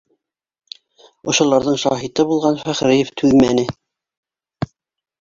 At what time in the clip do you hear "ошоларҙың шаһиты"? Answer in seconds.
1.33-2.27